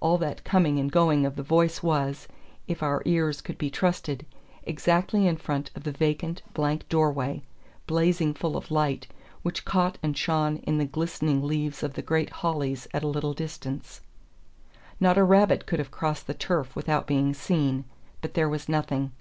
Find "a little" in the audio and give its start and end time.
13.04-13.34